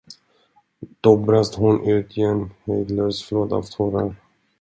[1.01, 4.15] Då brast hon ut i en hejdlös flod av tårar.